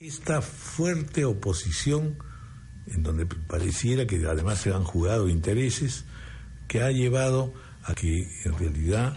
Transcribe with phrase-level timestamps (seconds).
[0.00, 2.22] Esta fuerte oposición,
[2.86, 6.04] en donde pareciera que además se han jugado intereses,
[6.68, 9.16] que ha llevado a que en realidad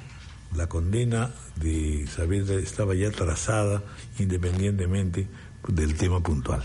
[0.55, 3.83] la condena de Saavedra estaba ya trazada
[4.17, 5.27] independientemente
[5.67, 6.63] del tema puntual.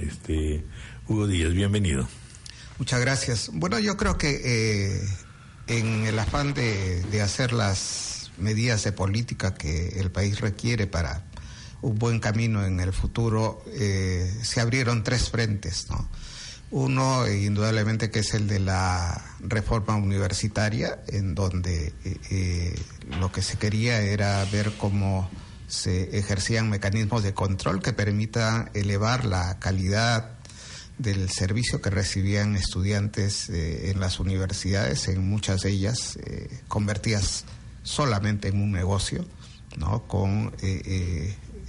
[0.00, 0.64] Este,
[1.06, 2.08] Hugo Díaz, bienvenido.
[2.80, 3.48] Muchas gracias.
[3.52, 5.08] Bueno, yo creo que eh,
[5.68, 11.22] en el afán de, de hacer las medidas de política que el país requiere para
[11.84, 16.08] un buen camino en el futuro, eh, se abrieron tres frentes, ¿no?
[16.70, 22.82] Uno, indudablemente, que es el de la reforma universitaria, en donde eh, eh,
[23.20, 25.30] lo que se quería era ver cómo
[25.68, 30.38] se ejercían mecanismos de control que permitan elevar la calidad
[30.96, 36.18] del servicio que recibían estudiantes en las universidades, en muchas de ellas
[36.68, 37.44] convertidas
[37.82, 39.24] solamente en un negocio,
[39.76, 40.06] ¿no?
[40.06, 40.52] con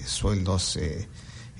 [0.05, 1.07] sueldos eh,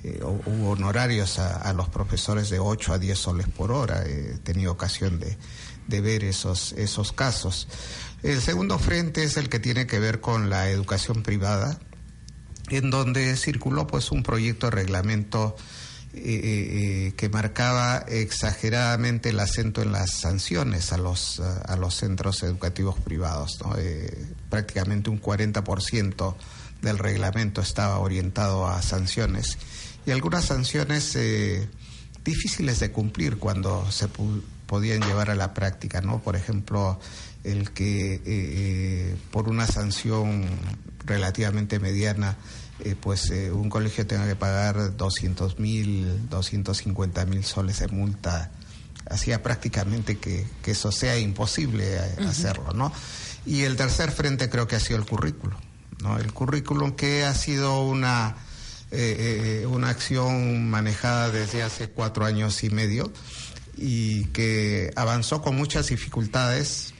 [0.04, 4.04] eh, honorarios a, los profesores de 8 a 10 soles por hora.
[4.06, 7.68] He tenido ocasión de, ver esos, esos casos.
[8.22, 11.78] El segundo frente es el que tiene que ver con la educación privada,
[12.70, 15.56] en donde circuló pues un proyecto de reglamento
[16.14, 22.98] eh, que marcaba exageradamente el acento en las sanciones a los, a los centros educativos
[23.00, 23.58] privados,
[24.50, 26.36] prácticamente un 40%
[26.82, 29.58] del reglamento estaba orientado a sanciones
[30.06, 31.68] y algunas sanciones eh,
[32.24, 34.08] difíciles de cumplir cuando se
[34.66, 36.20] podían llevar a la práctica, ¿no?
[36.20, 37.00] Por ejemplo,
[37.42, 40.44] el que eh, eh, por una sanción
[41.04, 42.36] relativamente mediana,
[43.00, 48.50] pues un colegio tenga que pagar 200 mil, 250 mil soles de multa,
[49.08, 52.92] hacía prácticamente que, eso sea imposible hacerlo, ¿no?
[53.46, 55.56] Y el tercer frente creo que ha sido el currículo.
[56.18, 58.36] El currículum que ha sido una,
[58.90, 63.12] eh, eh, una acción manejada desde hace cuatro años y medio
[63.76, 66.92] y que avanzó con muchas dificultades.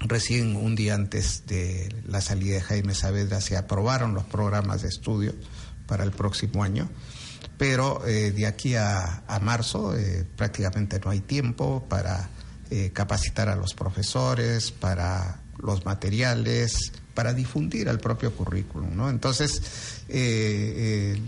[0.00, 4.88] Recién un día antes de la salida de Jaime Saavedra se aprobaron los programas de
[4.88, 5.34] estudio
[5.86, 6.90] para el próximo año,
[7.56, 9.94] pero eh, de aquí a, a marzo
[10.36, 12.28] prácticamente no hay tiempo para
[12.92, 18.94] capacitar a los profesores, para los materiales, para difundir el propio currículum.
[18.94, 19.10] ¿no?
[19.10, 21.20] Entonces, eh, eh,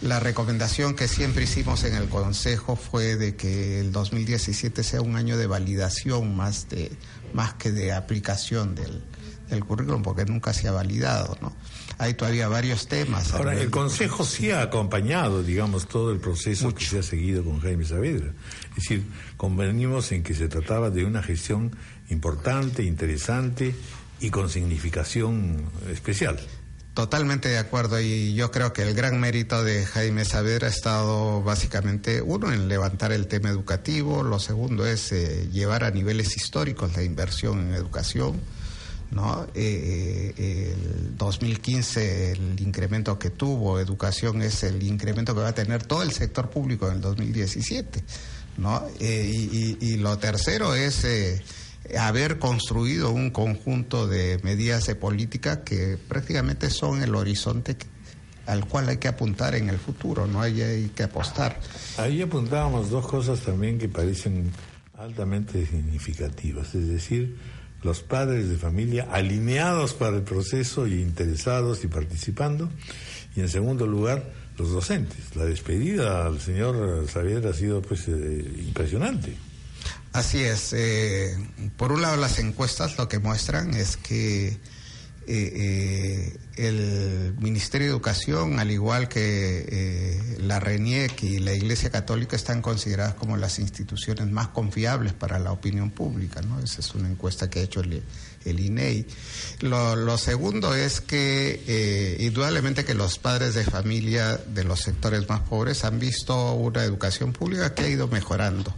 [0.00, 5.14] la recomendación que siempre hicimos en el Consejo fue de que el 2017 sea un
[5.14, 6.90] año de validación más, de,
[7.34, 9.04] más que de aplicación del,
[9.50, 11.36] del currículum, porque nunca se ha validado.
[11.42, 11.54] ¿no?
[11.98, 13.34] Hay todavía varios temas.
[13.34, 17.60] Ahora, el Consejo sí ha acompañado, digamos, todo el proceso que se ha seguido con
[17.60, 18.32] Jaime Saavedra.
[18.70, 19.04] Es decir,
[19.36, 21.76] convenimos en que se trataba de una gestión
[22.08, 23.74] importante, interesante,
[24.20, 26.38] y con significación especial.
[26.94, 31.40] Totalmente de acuerdo y yo creo que el gran mérito de Jaime Saavedra ha estado
[31.40, 36.94] básicamente, uno, en levantar el tema educativo, lo segundo es eh, llevar a niveles históricos
[36.96, 38.40] la inversión en educación.
[39.12, 39.44] ¿no?
[39.54, 45.54] Eh, eh, el 2015 el incremento que tuvo educación es el incremento que va a
[45.54, 48.02] tener todo el sector público en el 2017.
[48.58, 48.84] ¿no?
[48.98, 51.04] y, y, lo tercero es
[51.98, 57.76] haber construido un conjunto de medidas de política que prácticamente son el horizonte
[58.46, 61.60] al cual hay que apuntar en el futuro, no hay, hay que apostar.
[61.98, 64.50] Ahí apuntábamos dos cosas también que parecen
[64.98, 67.36] altamente significativas, es decir,
[67.82, 72.68] los padres de familia alineados para el proceso y interesados y participando,
[73.36, 74.24] y en segundo lugar,
[74.58, 75.36] los docentes.
[75.36, 79.34] La despedida al señor Xavier ha sido pues eh, impresionante.
[80.12, 80.72] Así es.
[80.72, 81.36] Eh,
[81.76, 84.58] por un lado, las encuestas lo que muestran es que eh,
[85.28, 92.60] eh, el Ministerio de Educación, al igual que la RENIEC y la Iglesia Católica, están
[92.60, 96.42] consideradas como las instituciones más confiables para la opinión pública.
[96.42, 96.58] ¿no?
[96.58, 98.02] Esa es una encuesta que ha hecho el,
[98.44, 99.06] INEI.
[99.60, 105.28] E lo, lo, segundo es que, indudablemente, que los padres de familia de los sectores
[105.28, 108.74] más pobres han visto una educación pública que ha ido mejorando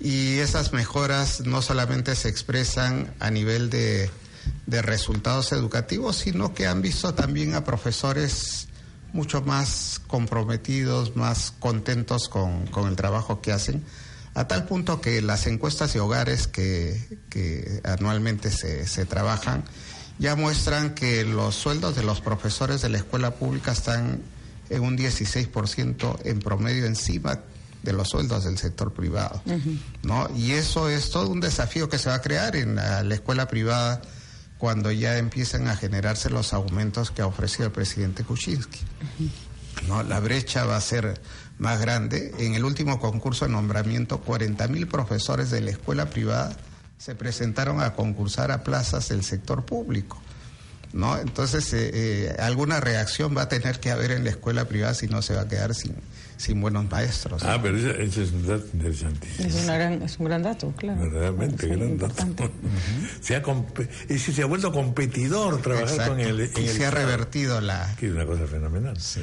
[0.00, 4.10] y esas mejoras no solamente se expresan a nivel de,
[4.66, 8.68] resultados educativos, sino que han visto también a profesores
[9.12, 13.84] mucho más comprometidos, más contentos con, el trabajo que hacen,
[14.34, 19.64] a tal punto que las encuestas de hogares que, anualmente se, se, trabajan
[20.18, 24.22] ya muestran que los sueldos de los profesores de la escuela pública están
[24.70, 27.40] en un 16% en promedio encima
[27.84, 29.42] de los sueldos del sector privado.
[30.02, 30.28] ¿no?
[30.34, 34.00] Y eso es todo un desafío que se va a crear en la, escuela privada
[34.58, 38.80] cuando ya empiezan a generarse los aumentos que ha ofrecido el presidente Kuczynski.
[39.86, 40.02] ¿no?
[40.02, 41.20] La brecha va a ser
[41.58, 42.34] más grande.
[42.38, 46.56] En el último concurso de nombramiento, 40.000 profesores de la escuela privada
[46.96, 50.20] se presentaron a concursar a plazas del sector público.
[50.94, 51.18] ¿no?
[51.18, 55.06] Entonces, eh, eh, alguna reacción va a tener que haber en la escuela privada si
[55.06, 55.94] no se va a quedar sin,
[56.36, 57.42] sin buenos maestros.
[57.42, 59.48] Ah, pero ese, es un dato interesantísimo.
[59.48, 61.08] Es, gran, es, un gran dato, claro.
[61.08, 62.26] Realmente, gran dato.
[63.20, 63.42] se, ha
[64.18, 67.94] se ha vuelto competidor trabajar con el, y se ha revertido la...
[67.98, 68.98] Que es una cosa fenomenal.
[69.00, 69.22] Sí.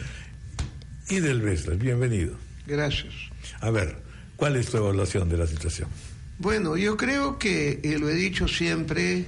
[1.10, 2.36] Y del Veslas, bienvenido.
[2.66, 3.14] Gracias.
[3.60, 3.98] A ver,
[4.36, 5.90] ¿cuál es tu evaluación de la situación?
[6.38, 9.28] Bueno, yo creo que, y lo he dicho siempre,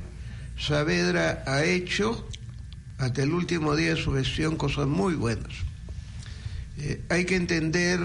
[0.58, 2.28] Saavedra ha hecho
[2.98, 5.52] hasta el último día de su gestión cosas muy buenas.
[6.78, 8.00] Eh, hay que entender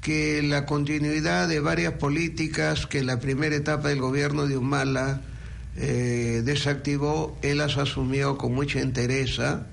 [0.00, 5.20] que la continuidad de varias políticas que la primera etapa del gobierno de Humala
[5.76, 9.66] eh, desactivó, él las asumió con mucha entereza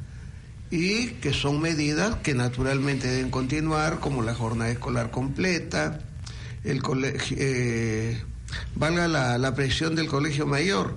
[0.70, 6.00] y que son medidas que naturalmente deben continuar, como la jornada escolar completa,
[6.64, 8.22] el colegio, eh,
[8.76, 10.96] valga la presión del colegio mayor.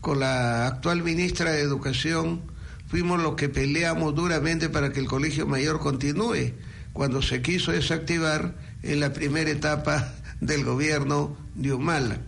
[0.00, 2.49] Con la actual ministra de Educación
[2.90, 6.52] fuimos los que peleamos duramente para que el colegio mayor continúe,
[6.92, 12.18] cuando se quiso desactivar en la primera etapa del gobierno de Humala.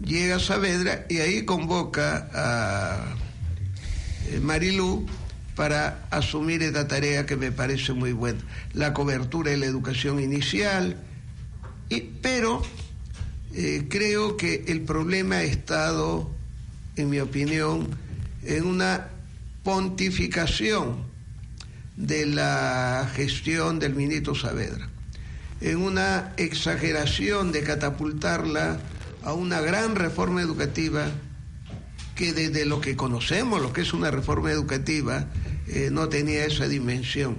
[0.00, 3.16] Llega Saavedra y ahí convoca a
[4.30, 5.04] eh, Marilú
[5.56, 8.38] para asumir esta tarea que me parece muy buena,
[8.74, 10.96] la cobertura de la educación inicial,
[11.88, 12.62] y, pero
[13.52, 16.30] eh, creo que el problema ha estado,
[16.94, 17.88] en mi opinión,
[18.44, 19.08] en una
[19.68, 21.04] pontificación
[21.94, 24.88] de la gestión del ministro Saavedra,
[25.60, 28.80] en una exageración de catapultarla
[29.24, 31.10] a una gran reforma educativa
[32.14, 35.26] que desde lo que conocemos, lo que es una reforma educativa,
[35.66, 37.36] eh, no tenía esa dimensión.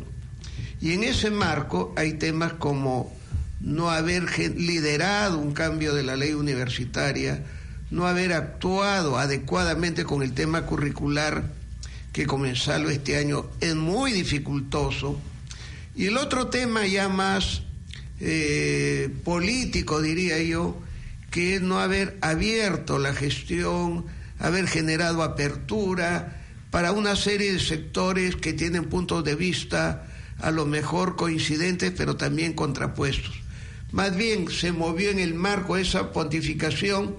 [0.80, 3.12] Y en ese marco hay temas como
[3.60, 7.44] no haber liderado un cambio de la ley universitaria,
[7.90, 11.58] no haber actuado adecuadamente con el tema curricular
[12.12, 15.20] que comenzarlo este año es muy dificultoso.
[15.96, 17.64] Y el otro tema ya más
[18.20, 20.78] eh, político, diría yo,
[21.30, 24.06] que es no haber abierto la gestión,
[24.40, 26.42] haber generado apertura
[26.72, 30.08] para una serie de sectores que tienen puntos de vista
[30.40, 33.42] a lo mejor coincidentes, pero también contrapuestos.
[33.92, 37.16] Más bien se movió en el marco esa pontificación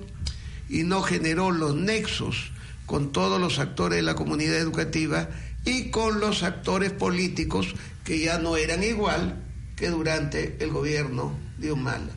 [0.69, 2.53] y no generó los nexos
[2.91, 5.29] con todos los actores de la comunidad educativa
[5.65, 7.69] y con los actores políticos
[8.03, 9.41] que ya no eran igual
[9.77, 12.11] que durante el gobierno de Humala.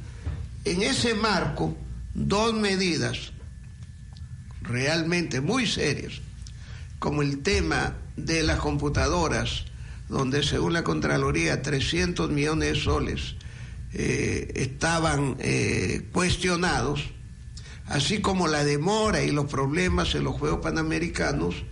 [0.66, 1.78] En ese marco,
[2.16, 3.34] dos medidas
[4.64, 6.14] realmente muy serias,
[6.98, 9.66] como el tema de las computadoras,
[10.10, 13.36] donde según la Contraloría 300 millones de soles
[13.94, 17.12] eh, estaban eh, cuestionados,
[17.94, 21.64] así como la demora y los problemas en los Juegos Panamericanos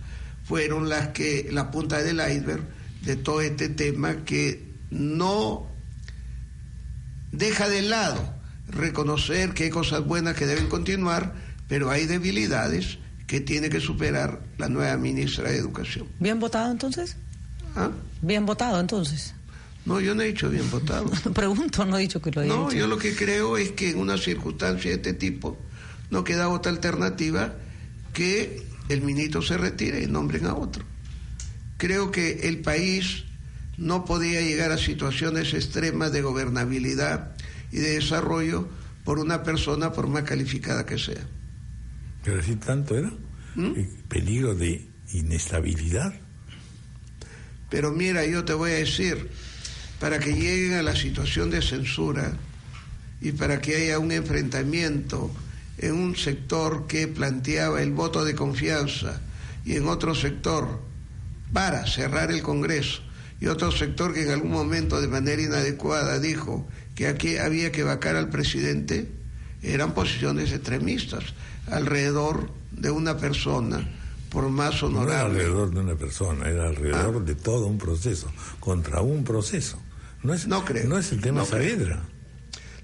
[0.44, 2.62] fueron las que la punta del iceberg
[3.02, 5.66] de todo este tema que no
[7.32, 8.34] deja de lado
[8.68, 11.34] reconocer que hay cosas buenas que deben continuar,
[11.68, 16.06] pero hay debilidades que tiene que superar la nueva ministra de Educación.
[16.20, 17.16] ¿Bien votado entonces?
[17.76, 17.90] ¿Ah?
[18.20, 19.34] Bien votado entonces.
[19.84, 21.10] No, yo no he dicho bien votado.
[21.34, 23.98] Pregunto, no he dicho que lo haya No, yo lo que creo es que en
[23.98, 25.58] una circunstancia de este tipo
[26.12, 27.54] no queda otra alternativa
[28.12, 30.84] que el ministro se retire y nombren a otro.
[31.78, 33.24] Creo que el país
[33.78, 37.34] no podía llegar a situaciones extremas de gobernabilidad
[37.72, 38.68] y de desarrollo
[39.04, 41.26] por una persona por más calificada que sea.
[42.22, 43.10] Pero así tanto era.
[43.54, 43.72] ¿Mm?
[44.06, 46.12] Peligro de inestabilidad.
[47.70, 49.30] Pero mira, yo te voy a decir,
[49.98, 52.36] para que lleguen a la situación de censura
[53.22, 55.34] y para que haya un enfrentamiento
[55.78, 59.20] en un sector que planteaba el voto de confianza
[59.64, 60.80] y en otro sector
[61.52, 63.02] para cerrar el Congreso
[63.40, 67.82] y otro sector que en algún momento de manera inadecuada dijo que aquí había que
[67.82, 69.08] vacar al presidente,
[69.62, 71.24] eran posiciones extremistas
[71.70, 73.88] alrededor de una persona
[74.30, 75.06] por más honorable.
[75.06, 77.24] No era alrededor de una persona, era alrededor ah.
[77.24, 79.78] de todo un proceso, contra un proceso.
[80.22, 80.88] No, es, no creo.
[80.88, 82.04] No es el tema no Saavedra.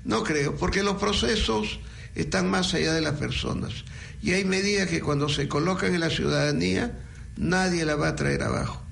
[0.04, 1.80] No creo, porque los procesos
[2.22, 3.84] están más allá de las personas.
[4.22, 6.98] Y hay medidas que cuando se colocan en la ciudadanía,
[7.37, 8.82] nadie la va a traer abajo.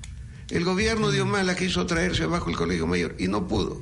[0.49, 3.81] El gobierno de Omala quiso traerse abajo el Colegio Mayor y no pudo.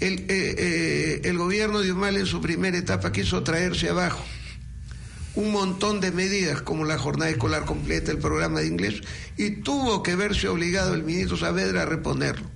[0.00, 4.24] El, eh, eh, el gobierno de Omala en su primera etapa quiso traerse abajo
[5.34, 9.02] un montón de medidas como la jornada escolar completa, el programa de inglés,
[9.36, 12.50] y tuvo que verse obligado el ministro Saavedra a reponerlo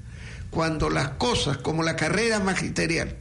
[0.50, 3.16] cuando las cosas como la carrera magisterial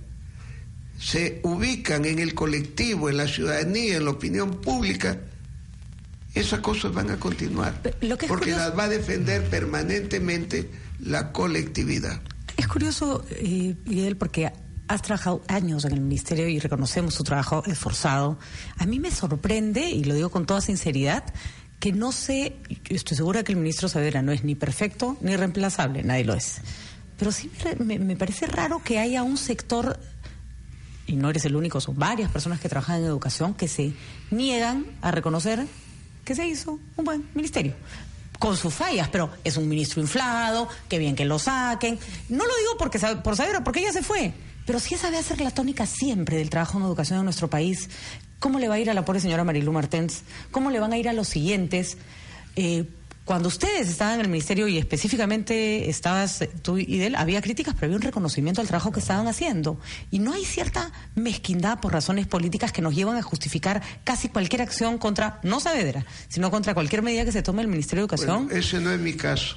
[1.02, 5.20] se ubican en el colectivo, en la ciudadanía, en la opinión pública,
[6.36, 7.82] esas cosas van a continuar.
[8.28, 12.22] porque las va a defender permanentemente la colectividad.
[12.56, 14.54] Es curioso, eh, Miguel, porque
[14.88, 18.38] has trabajado años en el ministerio y reconocemos tu trabajo esforzado.
[18.78, 21.24] A mí me sorprende, y lo digo con toda sinceridad,
[21.80, 22.58] que no sé,
[22.90, 26.62] estoy segura que el ministro Saavedra no es ni perfecto ni reemplazable, nadie lo es.
[27.18, 30.00] Pero sí me parece raro que haya un sector
[31.12, 33.94] y no eres el único, son varias personas que trabajan en educación que se
[34.32, 35.68] niegan a reconocer
[36.24, 37.76] que se hizo un buen ministerio.
[38.40, 42.00] Con sus fallas, pero es un ministro inflado, qué bien que lo saquen.
[42.30, 44.34] No lo digo porque por saber, porque ella se fue.
[44.66, 47.90] Pero sí esa debe ser la tónica siempre del trabajo en educación en nuestro país.
[48.40, 50.24] ¿Cómo le va a ir a la pobre señora Marilu Martens?
[50.50, 51.98] ¿Cómo le van a ir a los siguientes?
[52.56, 52.86] Eh,
[53.32, 57.86] cuando ustedes estaban en el ministerio y específicamente estabas tú y él, había críticas, pero
[57.86, 59.80] había un reconocimiento al trabajo que estaban haciendo.
[60.10, 64.64] Y no hay cierta mezquindad por razones políticas que nos llevan a justificar casi cualquier
[64.64, 68.50] acción contra, no Saavedra, sino contra cualquier medida que se tome el Ministerio de Educación.
[68.52, 69.56] ese no es mi caso.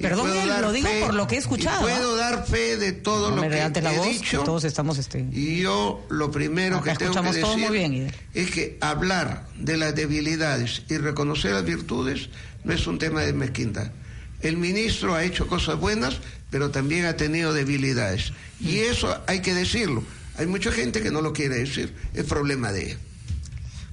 [0.00, 1.82] Perdón, lo digo por lo que he escuchado.
[1.82, 4.42] Puedo dar fe de todo lo que he dicho.
[4.44, 5.26] todos estamos este...
[5.32, 10.96] Y yo lo primero que tengo que decir es que hablar de las debilidades y
[10.98, 12.28] reconocer las virtudes
[12.64, 13.92] no es un tema de mezquindad.
[14.40, 16.18] El ministro ha hecho cosas buenas,
[16.50, 18.32] pero también ha tenido debilidades.
[18.60, 18.90] Y mm.
[18.90, 20.02] eso hay que decirlo.
[20.36, 21.94] Hay mucha gente que no lo quiere decir.
[22.14, 22.98] Es problema de ella.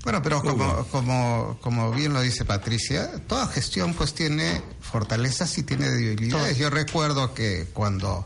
[0.03, 5.63] Bueno, pero como, como, como bien lo dice Patricia, toda gestión pues tiene fortalezas y
[5.63, 6.57] tiene debilidades.
[6.57, 8.25] Yo recuerdo que cuando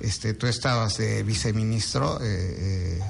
[0.00, 3.02] este, tú estabas de viceministro, eh, eh,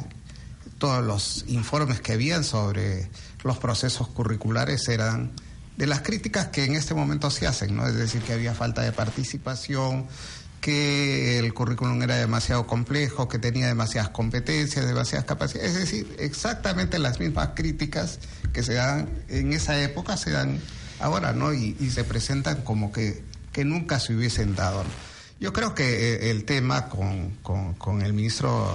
[0.79, 3.11] todos los informes que habían sobre
[3.43, 5.33] los procesos curriculares eran
[5.77, 7.87] de las críticas que en este momento se hacen, ¿no?
[7.87, 10.07] Es decir, que había falta de participación,
[10.65, 15.73] que el currículum era demasiado complejo, que tenía demasiadas competencias, demasiadas capacidades.
[15.73, 18.19] Es decir, exactamente las mismas críticas
[18.55, 20.59] que se dan en esa época se dan
[21.01, 21.53] ahora, ¿no?
[21.53, 24.85] Y, se presentan como que, que nunca se hubiesen dado.
[25.39, 28.75] Yo creo que eh, el tema con, con, con el ministro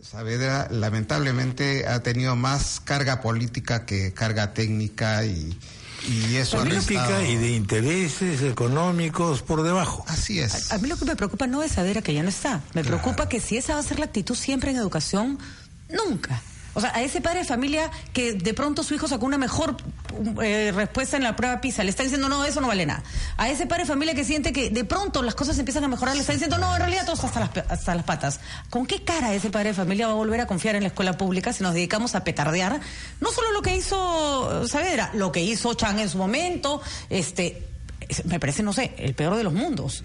[0.00, 5.58] Saavedra lamentablemente ha tenido más carga política que carga técnica y,
[6.06, 10.04] y eso política y de intereses económicos por debajo.
[10.06, 10.72] Así es.
[10.72, 12.60] A, mí lo que me preocupa no es saber que ya no está.
[12.74, 15.38] Me preocupa que si esa va a ser la actitud siempre en educación,
[15.88, 16.42] nunca.
[16.78, 19.76] O sea, a ese padre de familia que de pronto su hijo sacó una mejor
[20.40, 23.02] eh, respuesta en la prueba PISA, le está diciendo, no, eso no vale nada.
[23.36, 26.14] A ese padre de familia que siente que de pronto las cosas empiezan a mejorar,
[26.14, 28.38] le está diciendo, no, en realidad todo está hasta las, hasta las patas.
[28.70, 31.18] ¿Con qué cara ese padre de familia va a volver a confiar en la escuela
[31.18, 32.78] pública si nos dedicamos a petardear?
[33.20, 36.80] No solo lo que hizo Saavedra, lo que hizo Chang en su momento,
[37.10, 37.66] este,
[38.26, 40.04] me parece, no sé, el peor de los mundos.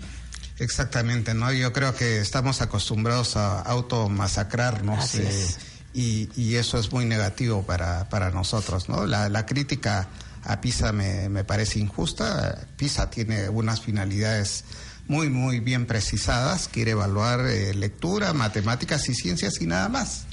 [0.57, 1.51] Exactamente, ¿no?
[1.51, 5.03] Yo creo que estamos acostumbrados a automasacrarnos.
[5.03, 8.89] Así eh, y, eso es muy negativo para, para nosotros.
[8.89, 9.05] ¿no?
[9.05, 10.07] La, crítica
[10.43, 12.67] a PISA me, me, parece injusta.
[12.77, 14.63] PISA tiene unas finalidades
[15.07, 16.67] muy, muy bien precisadas.
[16.67, 20.25] Quiere evaluar eh, lectura, matemáticas y ciencias y nada más.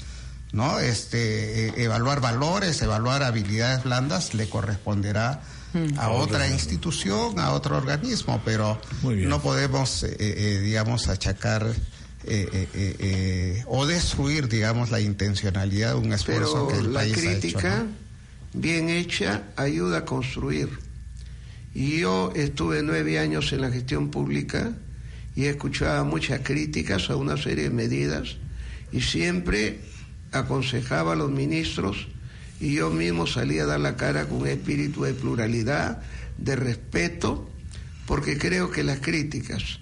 [0.51, 0.79] ¿no?
[0.79, 5.41] Este, eh, evaluar valores, evaluar habilidades blandas le corresponderá
[5.73, 5.99] mm.
[5.99, 11.73] a otra institución, a otro organismo, pero no podemos, eh, digamos, achacar
[12.25, 17.85] eh, eh, eh, o destruir, digamos, la intencionalidad de un esfuerzo que el la crítica
[18.53, 20.69] bien hecha ayuda a construir.
[21.73, 24.73] Y yo estuve nueve años en la gestión pública
[25.35, 28.35] y escuchaba muchas críticas a una serie de medidas
[28.91, 29.79] y siempre
[30.31, 32.07] aconsejaba a los ministros
[32.59, 36.03] y yo mismo salía a dar la cara con un espíritu de pluralidad,
[36.37, 37.49] de respeto,
[38.05, 39.79] porque creo que las críticas,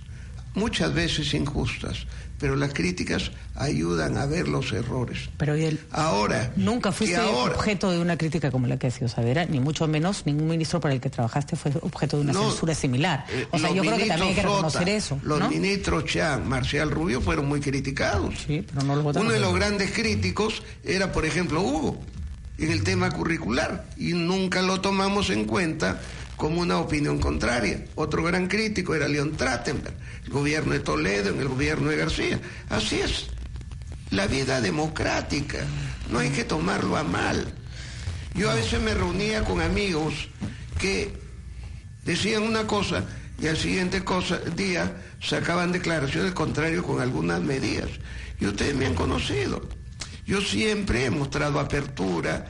[0.53, 2.05] muchas veces injustas,
[2.39, 5.29] pero las críticas ayudan a ver los errores.
[5.37, 9.45] Pero él ahora nunca fuiste objeto de una crítica como la que ha sido Savera,
[9.45, 13.25] ni mucho menos ningún ministro para el que trabajaste fue objeto de una censura similar.
[13.29, 15.19] Eh, o sea, yo creo que también hay que reconocer eso.
[15.23, 18.35] Los ministros Chan, Marcial Rubio fueron muy criticados.
[18.47, 21.99] Sí, pero no los Uno de los grandes críticos era, por ejemplo, Hugo
[22.57, 25.99] en el tema curricular y nunca lo tomamos en cuenta
[26.39, 27.83] como una opinión contraria.
[27.95, 29.93] Otro gran crítico era León Trattenberg,
[30.23, 32.39] el gobierno de Toledo, en el gobierno de García.
[32.69, 33.27] Así es,
[34.09, 35.59] la vida democrática,
[36.09, 37.45] no hay que tomarlo a mal.
[38.35, 40.29] Yo a veces me reunía con amigos
[40.79, 41.11] que
[42.05, 43.03] decían una cosa
[43.37, 44.01] y al siguiente
[44.55, 47.89] día sacaban declaraciones contrarias con algunas medidas.
[48.39, 49.67] Y ustedes me han conocido.
[50.25, 52.45] Yo siempre he mostrado apertura,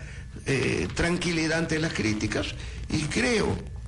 [0.45, 2.53] eh, tranquilidad ante las críticas
[2.87, 3.78] y creo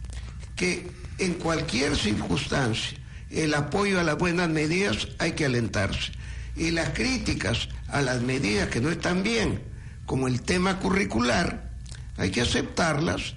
[0.61, 0.87] que
[1.17, 2.95] en cualquier circunstancia
[3.31, 6.11] el apoyo a las buenas medidas hay que alentarse.
[6.55, 9.59] Y las críticas a las medidas que no están bien,
[10.05, 11.71] como el tema curricular,
[12.15, 13.33] hay que aceptarlas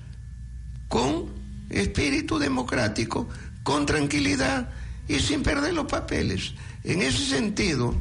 [0.89, 1.31] con
[1.71, 3.27] espíritu democrático,
[3.63, 4.69] con tranquilidad
[5.09, 6.53] y sin perder los papeles.
[6.83, 7.95] En ese sentido,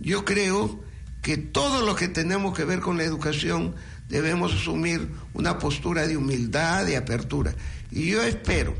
[0.00, 0.82] yo creo
[1.20, 3.74] que todo lo que tenemos que ver con la educación
[4.08, 7.54] debemos asumir una postura de humildad, de apertura.
[7.90, 8.76] Y yo espero,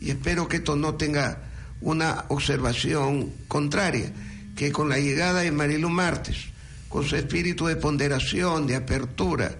[0.00, 1.38] y espero que esto no tenga
[1.80, 4.12] una observación contraria,
[4.56, 6.46] que con la llegada de Marilu Martes,
[6.88, 9.56] con su espíritu de ponderación, de apertura,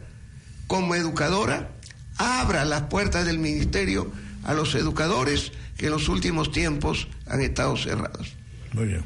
[0.66, 1.70] como educadora,
[2.16, 4.10] abra las puertas del ministerio
[4.44, 8.34] a los educadores que en los últimos tiempos han estado cerrados.
[8.72, 9.04] Muy bien.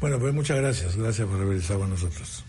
[0.00, 0.96] Bueno, pues muchas gracias.
[0.96, 2.44] Gracias por haber estado con nosotros.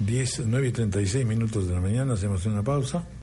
[0.00, 3.04] 10, 9 y 36 minutos de la mañana, hacemos una pausa.